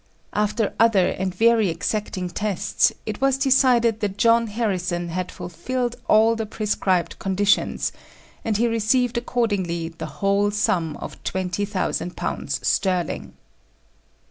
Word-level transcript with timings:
After 0.33 0.73
other 0.79 1.09
and 1.09 1.31
very 1.35 1.69
exacting 1.69 2.27
tests, 2.31 2.91
it 3.05 3.21
was 3.21 3.37
decided 3.37 3.99
that 3.99 4.17
John 4.17 4.47
Harrison 4.47 5.09
had 5.09 5.31
fulfilled 5.31 5.95
all 6.07 6.35
the 6.35 6.47
prescribed 6.47 7.19
conditions, 7.19 7.91
and 8.43 8.57
he 8.57 8.65
received 8.67 9.15
accordingly 9.19 9.89
the 9.89 10.07
whole 10.23 10.49
sum 10.49 10.97
of 10.97 11.23
twenty 11.23 11.65
thousand 11.65 12.15
pounds 12.17 12.67
sterling. 12.67 13.35